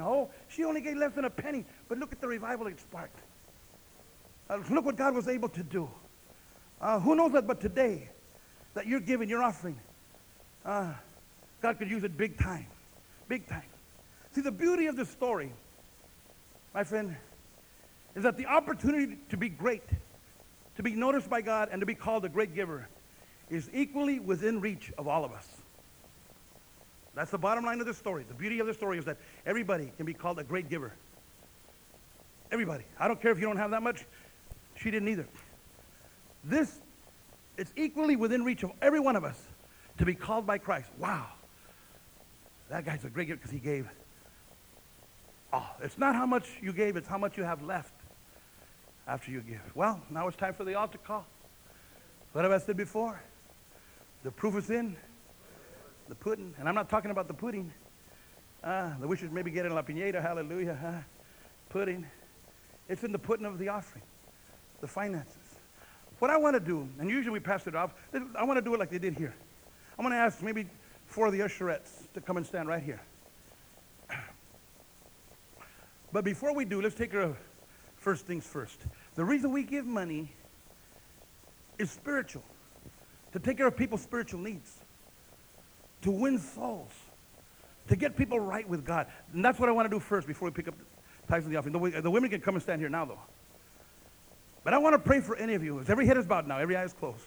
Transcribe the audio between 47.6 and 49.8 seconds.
left after you give.